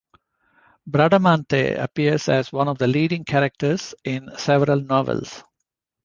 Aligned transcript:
Bradamante 0.89 1.75
appears 1.79 2.27
as 2.27 2.51
one 2.51 2.67
of 2.67 2.79
the 2.79 2.87
leading 2.87 3.23
characters 3.23 3.93
in 4.03 4.31
several 4.35 4.81
novels. 4.81 5.43